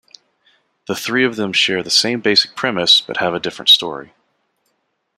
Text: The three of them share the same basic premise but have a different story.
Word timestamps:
The 0.87 0.95
three 0.95 1.23
of 1.23 1.35
them 1.35 1.53
share 1.53 1.83
the 1.83 1.91
same 1.91 2.21
basic 2.21 2.55
premise 2.55 3.01
but 3.01 3.17
have 3.17 3.35
a 3.35 3.39
different 3.39 3.69
story. 3.69 4.13